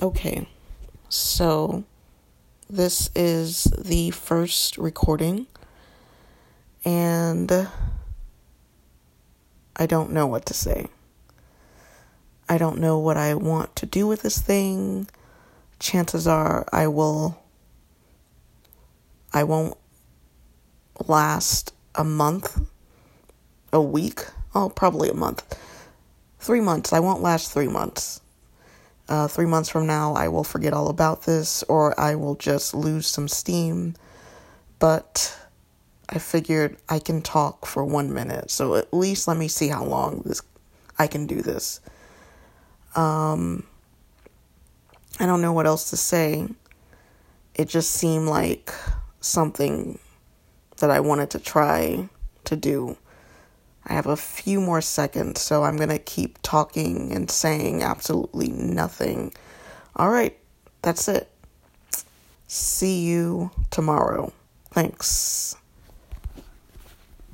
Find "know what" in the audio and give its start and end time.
10.12-10.46, 12.78-13.16, 45.42-45.66